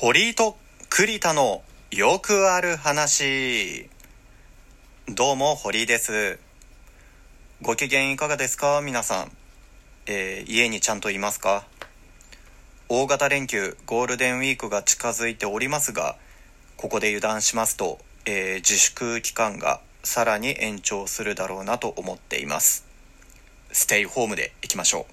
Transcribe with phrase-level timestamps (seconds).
[0.00, 0.56] 堀井と
[0.90, 3.90] 栗田のよくある話。
[5.08, 6.38] どうも、堀井です。
[7.62, 8.80] ご機嫌いかがですか？
[8.80, 9.32] 皆さん。
[10.06, 11.66] えー家にちゃんといますか？
[12.88, 16.14] 大型連休、ゴールデンウィークが近づいておりますが、
[16.76, 22.86] ここで油断しますと、えー自粛期間がさらに延長するだろうなと思っています。
[23.72, 25.12] ステイホームで行きましょう。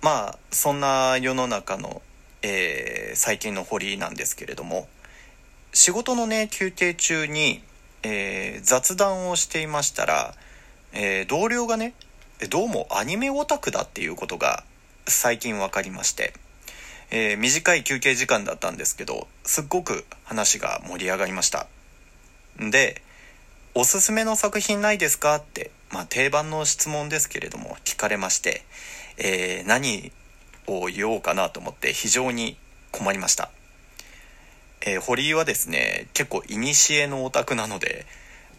[0.00, 2.00] まあ、そんな世の中の、
[2.42, 4.88] えー最近の堀なんですけれども、
[5.72, 7.62] 仕事のね、休憩中に、
[8.02, 10.34] えー雑談をしていましたら、
[10.92, 11.94] えー同僚がね、
[12.50, 14.64] どうもアニメオタクだっていうことが
[15.06, 16.34] 最近分かりまして、
[17.10, 21.66] え短い休憩時間だったんですけど、すっごく話が盛り上がりました。
[22.58, 23.02] で、
[23.74, 28.64] おすすめの作品ないですかって、まあ定番の質問ですけれども聞かれまして、
[29.18, 30.10] え何
[30.66, 32.56] を言おうかなと思って非常に
[32.90, 33.50] 困りました。
[34.84, 38.06] えー堀井はですね、結構古のオタクなので、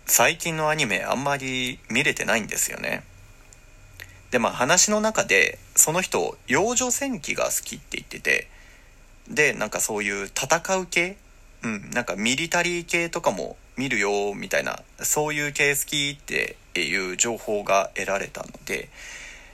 [0.06, 3.04] 最近のアニメあんまり見れてないんですよね。
[4.32, 8.48] で、まあ話の中で、その人、幼女戦記が好きって言ってて、
[9.30, 11.18] で、なんかそういう戦う系
[11.64, 18.90] うん、なんかミリタリー系とかも見るよ、みたいな、そういう系好きっていう情報が得られたので、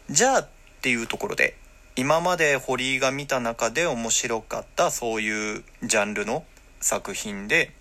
[0.09, 0.47] じゃあっ
[0.81, 1.55] ていうところで、
[1.99, 6.45] 今まで堀井が見た中で面白かったそういうジャンルの
[6.79, 7.73] 作品で、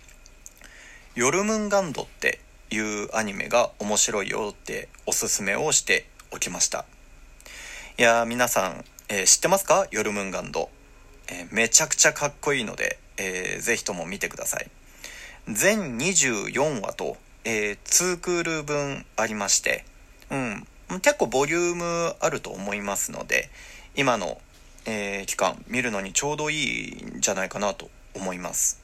[1.15, 6.83] ヨルムンガンドっていうアニメが面白いよっておすすめをしておきました。
[7.97, 9.87] いや皆さん、えー知ってますか？
[9.89, 10.69] ヨルムンガンド。
[11.29, 14.69] えーめちゃくちゃかっこいいので、えーぜひとも見てください。
[15.47, 19.85] 全24話と、えー2クール分ありまして、
[20.29, 20.67] うん、
[21.01, 23.49] 結構ボリュームあると思いますので、
[23.95, 24.39] 今の、
[24.85, 28.81] えー期間見るのにちょうどいいんじゃないかなと思います。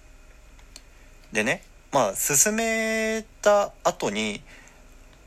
[1.32, 4.42] でね、まあ進めた後に、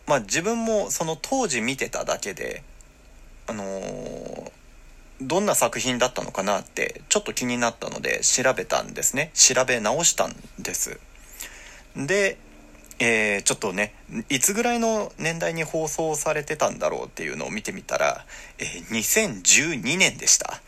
[0.06, 2.62] まあ自分もその当時見てただけで、
[3.46, 4.52] あのー
[5.20, 9.33] どんな作品だったのかなってちょっと気になったので調べたんですね。
[9.34, 11.00] 調べ直したんです。
[11.96, 12.38] で、
[13.01, 13.95] えーちょっとね、
[14.29, 18.25] いつぐらいの年代に放送されてたんだろうっていうのを見てみたら、
[18.59, 20.61] えー2012年でした。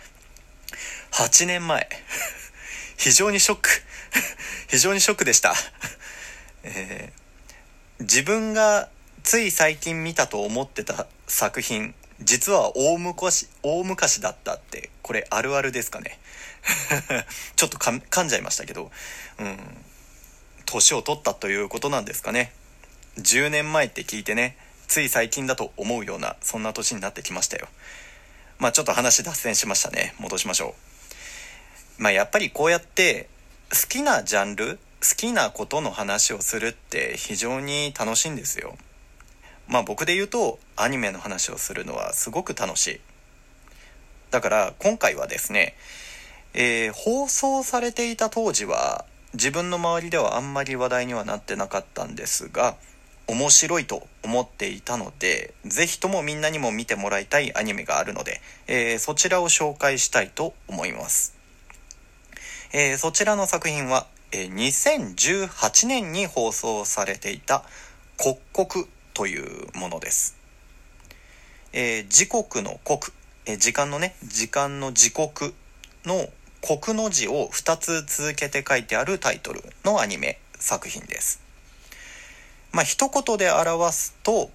[1.13, 1.89] 8年前。
[2.97, 3.71] 非常にショック。
[4.69, 5.55] 非常にショックでした。
[6.63, 7.21] えー
[8.01, 8.89] 自分が
[9.23, 16.19] つい最近見たと思ってた作品、実は大昔、大昔だったって、これあるあるですかね。
[17.57, 18.91] ちょっとか噛んじゃいましたけど、
[19.39, 19.85] うん。
[20.71, 22.53] 年を取ったということなんですかね。
[23.19, 27.69] 10年前って聞いてね、つい最近だと思うような、そんな年になってきましたよ。
[28.59, 30.15] まあちょっと話脱線しましたね。
[30.19, 30.75] 戻しましょ
[31.99, 32.03] う。
[32.03, 33.29] まあやっぱりこうやって、
[33.71, 38.77] 好きなジャンル、好きなことの話をするって非常に楽しいんですよ。
[39.67, 43.01] まあ僕で言うと、アニメの話をするのはすごく楽しい。
[44.31, 45.75] だから今回はですね、
[46.55, 49.05] えー放送されていた当時は
[49.35, 52.77] 自分の周りではあんまり話題にはなってなかったんですが
[53.29, 61.37] 面白いと思っていたのでぜひともみんなにも見てもらいたいアニメがあるので、えーそちらを紹介したいと思います、
[62.73, 67.63] えーそちらの作品は、えー2018年に放送されていた
[68.19, 70.37] 「刻々」というものです。
[71.73, 73.13] えー時刻の刻、
[73.47, 75.55] えー時間のね、時間の時刻
[76.05, 76.29] の
[76.61, 81.41] 刻の字を2つ続けて書いてあるタイトルのアニメ作品です。
[82.73, 84.51] まあ、一言で表すと、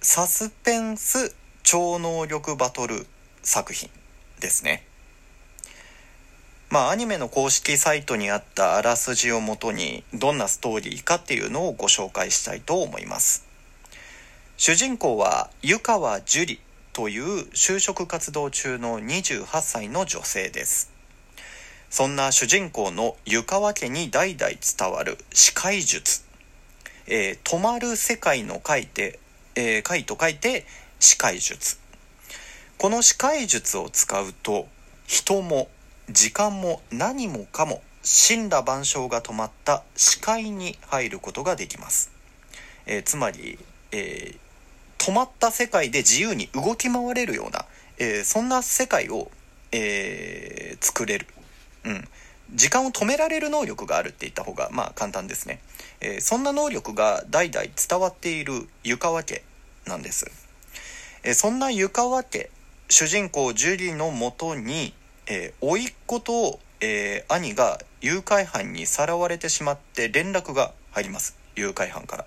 [0.00, 3.06] サスペンス超能力バトル
[3.42, 3.90] 作品
[4.40, 4.86] ですね。
[6.68, 13.44] まあ、アニメの公式サイトにあったあらすじをもとに、どんなストーリーかっていうのをご紹介したいと思います。
[14.56, 16.60] 主人公は湯川樹里
[16.92, 20.99] という就職活動中の28歳の女性です。
[21.90, 26.22] そんな主人公の湯川家に代々伝わる視界術。
[27.08, 29.18] えー止まる世界の書いて、
[29.56, 30.64] えー書いと書いて
[31.00, 31.78] 視界術。
[32.78, 34.68] この視界術を使うと
[35.08, 35.68] 人も
[36.08, 42.12] 時間も何もかも神羅万象が止まった視界に入ることができます。
[42.86, 43.58] えーつまり、
[43.90, 44.38] えー
[45.04, 47.64] 止まった世界で自由に動き回れるような、
[47.98, 49.28] えーそんな世界を、
[49.72, 51.26] え作れる。
[51.84, 52.08] うん。
[52.54, 55.60] 時間を止められる能力があるって言った方が、まあ簡単ですね。
[56.00, 59.42] えーそんな能力が代々伝わっている湯川家
[59.86, 60.30] なんです。
[61.22, 62.50] えーそんな湯川家、
[62.88, 64.94] 主人公ジュリのもとに、
[65.26, 72.26] えー、甥っ子とえー兄が誘拐犯にさらわれてしまって連絡が入ります誘拐犯から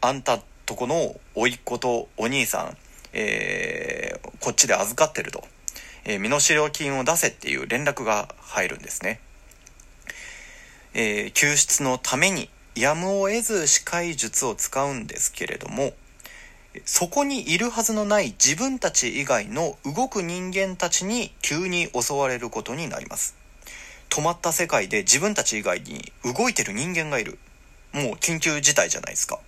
[0.00, 2.76] あんたとこの甥っ子とお兄さん、
[3.12, 5.42] えーこっちで預かってると、
[6.04, 9.20] えー身代金を出せっていう連絡が入るんですね、
[10.94, 15.92] えー救出のためにやむを得ず視界術を使うんですけれども
[16.84, 23.36] そこにいるはずのない自分たち以外の動く人間たちに急に襲われることになります。
[24.10, 27.38] 止まった世界で自分たち以外に動いてる人間がいる。
[27.92, 29.38] もう緊急事態じゃないですか。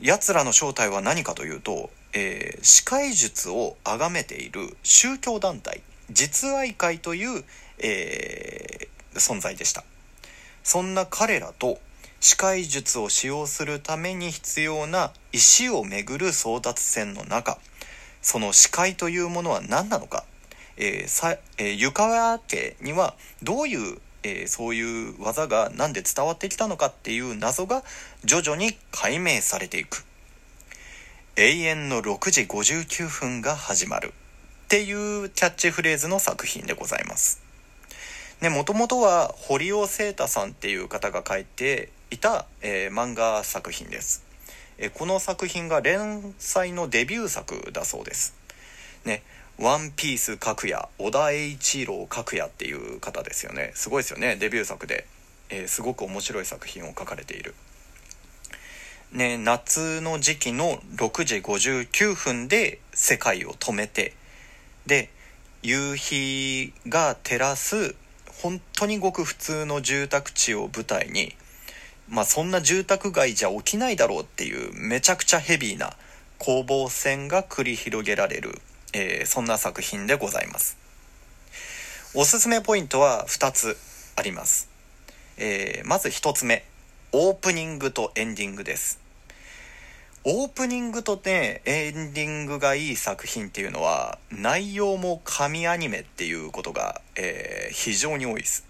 [0.00, 7.44] 奴らの正体は何かというと、えー、視界術を崇めている宗教団体実愛会という、
[7.78, 9.82] えー存在でした。
[10.62, 11.80] そんな彼らと
[12.20, 17.58] 視界術を使用するために必要な石をめぐる争奪戦の中
[18.22, 20.24] その視界というものは何なのか、
[20.76, 27.82] えーさえー湯川家にはどういう、えーそういう技が何で伝わってきたのかっていう謎が
[28.24, 30.04] 徐々に解明されていく。
[31.36, 34.08] 永遠の6時59分が始まる。
[34.08, 34.12] っ
[34.68, 37.40] ていうキャッチフレーズの作品でございます。
[38.40, 44.24] ね、もともとは堀尾聖太さんっていう方が書いていた、えー漫画作品です、
[44.78, 48.34] えーこの作品が連載のデビュー作だそうです。
[49.04, 49.22] ね
[49.58, 53.70] ワンピース角也小田栄一郎角也っていう方ですよね。
[53.74, 55.06] すごいですよねデビュー作で、
[55.48, 57.54] えーすごく面白い作品を書かれている。
[59.12, 64.14] ね夏の時期の6時59分で世界を止めて
[64.86, 65.10] で
[65.62, 67.94] 夕日が照らす
[68.42, 71.34] 本当にごく普通の住宅地を舞台に
[72.08, 75.92] まあそんな住宅街じゃ起きないだろうっていうめちゃくちゃヘビーな
[76.38, 78.60] 攻防戦が繰り広げられる、
[78.94, 80.78] えーそんな作品でございます。
[82.14, 83.76] おすすめポイントは2つ
[84.16, 84.68] あります、
[85.36, 86.64] えーまず1つ目。
[87.12, 89.00] オープニングとエンディングです。
[90.22, 98.64] オープニングとねエンディングがいい作品っていうのは内容も神アニメっていうことが、えー非常に多いです。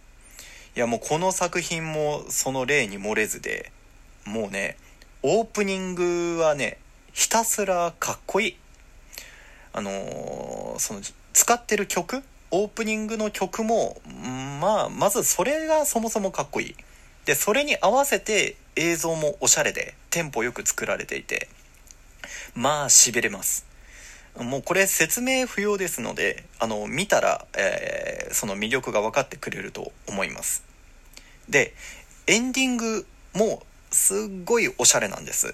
[0.75, 3.73] いやもうこの作品もその例に漏れずで
[4.25, 4.79] もうね
[5.23, 6.79] オープニングはね
[7.13, 8.57] ひたすらかっこいい。
[9.75, 11.01] あのーその
[11.35, 14.01] 使ってる曲オープニングの曲も
[14.63, 16.75] まあまずそれがそもそもかっこいい。
[17.25, 21.49] でそれに合わせて映像もおしゃれでテンポよく作られていて
[22.55, 23.67] まあしびれます。
[24.39, 30.63] もうこれ説明不要ですのであの見たら、えーその魅力が分かってくれると思います。
[31.49, 31.75] で
[32.29, 35.53] エンディングもすっごいおしゃれなんです。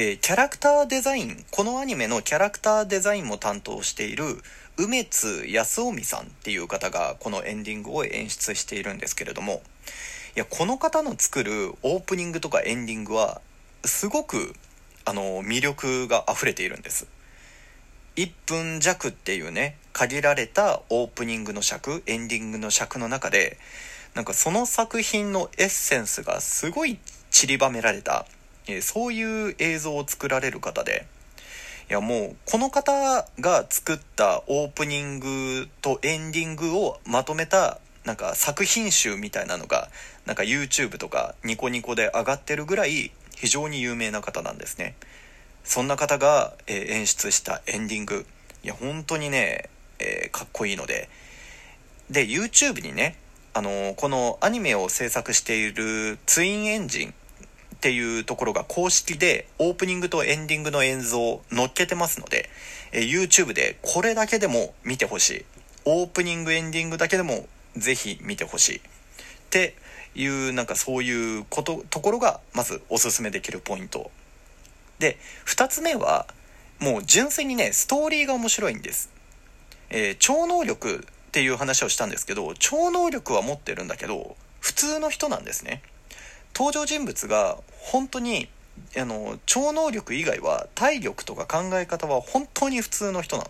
[0.00, 4.26] えーキャラクターデザインこのアニメのキャラクターデザインも担当している
[4.76, 9.54] 梅津康臣さんっていう方がこのエンディングを演出しているんですけれども
[10.36, 13.40] いやこの方の作るオープニングとかエンディングは
[13.84, 14.54] すごく
[15.04, 17.08] あの魅力が溢れているんです。
[18.14, 23.58] 1分弱っていうね限られたオープニングの尺エンディングの尺の中で
[24.14, 27.00] なんかその作品のエッセンスがすごい
[27.32, 28.26] 散りばめられた、
[28.68, 31.06] えそういう映像を作られる方で
[31.90, 39.88] いやもうこの方が作ったオープニングとエンディングをまとめたなんか作品集みたいなのが
[40.26, 44.94] なんか YouTube とかニコニコで上がってるぐらい非常に有名な方なんですね。
[45.64, 48.26] そんな方が、え演出したエンディング。
[48.64, 51.08] いや本当にね、えーかっこいいので。
[52.10, 53.16] で YouTube にね
[53.52, 57.14] あのこのアニメを制作しているツインエンジン
[57.78, 62.50] っていうところが公式でオープニングとエンディングの映像を載っけてますので、
[62.90, 65.44] え YouTube でこれだけでも見てほしい。
[65.84, 68.76] オープニングエンディングだけでもぜひ見てほしい。
[68.78, 68.80] っ
[69.50, 69.76] て
[70.16, 74.10] いうなんかそういうことところがまずおすすめできるポイント。
[74.98, 75.16] で
[75.46, 76.26] 2つ目は
[76.80, 79.10] もう純粋にねストーリーが面白いんです、
[79.90, 85.82] えー超能力っていう話をしたんですけど超能力は持ってるんだけど普通の人なんですね。
[86.58, 88.48] 登場人物が本当に
[88.96, 93.48] あの超能力以外は体力とか考え方は本当に普通の人なの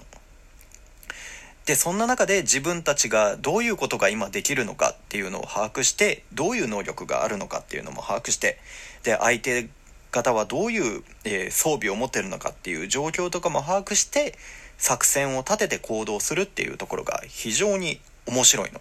[1.64, 8.58] でそんな中で自分たちがどういうことが今できるのかっていうのを把握してどういう能力があるのかっていうのも把握して
[9.04, 9.70] で相手
[10.10, 14.34] 方はどういう、えー装備を持ってるのかっていう状況とかも把握して
[14.76, 18.80] 作戦を立てて行動するっていうところが非常に面白いの。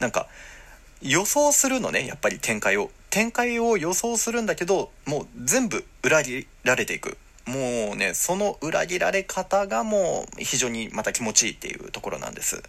[0.00, 0.26] なんか
[1.02, 2.90] 予想するのねやっぱり展開を。
[3.10, 7.18] 展開を予想するんだけどもう全部裏切られていく。
[7.46, 12.62] もうねその裏切られ方がもう非常にまた気持ちいいっていうところなんです。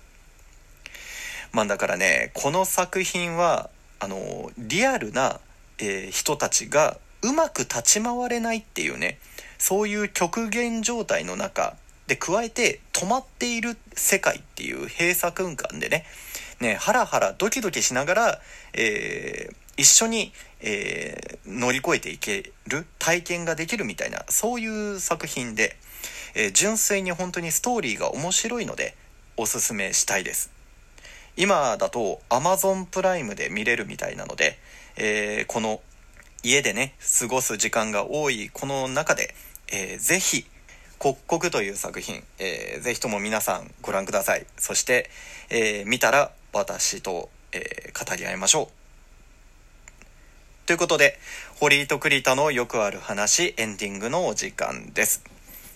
[1.51, 5.39] まあだからねこの作品はあのリアルな、
[5.77, 9.19] えー、人たちがうまく立ち回れないっていうね
[9.59, 11.75] そういう極限状態の中
[12.07, 16.05] で加えて止まっている世界っていう閉鎖空間でね
[16.63, 18.41] ねハラハラドキドキしながら、
[18.73, 25.75] えー、一緒に、えー、乗り越えていける体験ができるみたいなそういう作品で、
[26.33, 28.95] えー、純粋に本当にストーリーが面白いので
[29.37, 30.51] おすすめしたいです。
[31.35, 34.59] 今だと Amazon プライムで見れるみたいなので、
[34.95, 35.81] えー、この
[36.43, 39.33] 家でね過ごす時間が多いこの中で、
[39.71, 40.45] えー、ぜひ
[40.99, 44.45] 刻々という作品、えー、ぜひとも皆さんご覧ください。
[44.57, 45.09] そして、
[45.49, 48.67] えー、見たら私と、えー、語り合いましょう。
[50.65, 51.19] ということで
[51.59, 55.23] 堀井と栗田のよくある話エンディングのお時間です。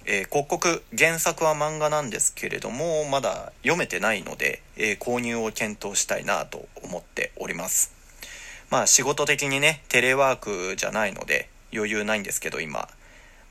[0.06, 7.92] えー、刻々原作は漫画なんですけれどもまだ読めてないので、えー、購入を検討したいなと思っております。
[8.70, 12.88] まあ仕事的にねテレワークじゃないので余裕ないんですけど今。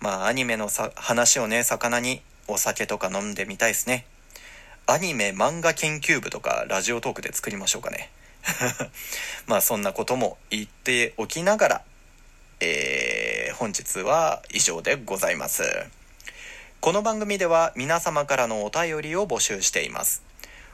[0.01, 4.07] まあアニメのさ話をね魚にお酒とか飲んでみたいですね。
[4.87, 8.11] アニメ漫画研究部とかラジオトークで作りましょうかね。
[9.47, 11.85] まあそんなことも言っておきながら
[12.61, 15.63] えー、本日は以上でございます。
[16.81, 20.23] この番組では皆様からのお便りを募集しています。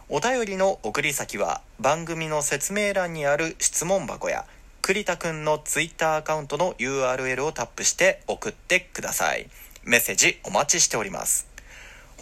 [0.09, 4.45] お便りの送り先は番組の説明欄にある質問箱や
[4.81, 9.49] 栗田くんの Twitter アカウントの URL をタップして送ってください。
[9.83, 11.52] メッセージお待ちしております。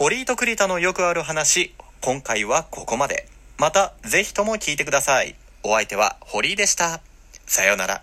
[0.03, 1.75] 堀井と栗田のよくある話。
[2.01, 3.29] 今回はここまで。
[3.59, 5.35] またぜひとも聞いてください。
[5.63, 7.03] お相手は堀井でした。
[7.45, 8.03] さようなら。